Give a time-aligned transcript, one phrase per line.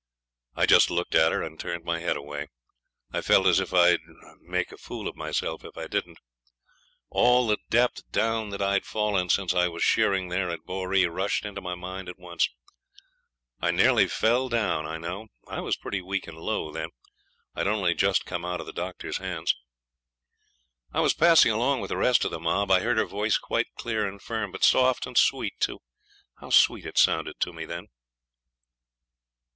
[0.55, 2.47] I just looked at her, and turned my head away.
[3.13, 3.99] I felt as if I'd
[4.41, 6.17] make a fool of myself if I didn't.
[7.11, 11.45] All the depth down that I'd fallen since I was shearing there at Boree rushed
[11.45, 12.49] into my mind at once.
[13.59, 15.27] I nearly fell down, I know.
[15.47, 16.89] I was pretty weak and low then;
[17.53, 19.53] I'd only just come out of the doctor's hands.
[20.91, 22.71] I was passing along with the rest of the mob.
[22.71, 25.77] I heard her voice quite clear and firm, but soft and sweet, too.
[26.39, 27.89] How sweet it sounded to me then!